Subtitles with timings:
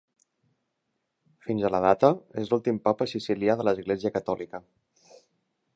[1.47, 2.11] Fins a la data,
[2.43, 4.63] és l'últim papa sicilià de l'Església Catòlica.